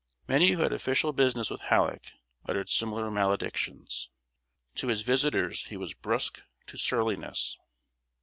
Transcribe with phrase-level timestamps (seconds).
[0.27, 2.13] Many who had official business with Halleck
[2.49, 4.09] uttered similar maledictions.
[4.73, 7.55] To his visitors he was brusque to surliness.